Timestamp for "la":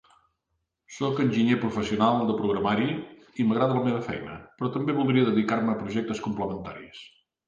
3.75-3.83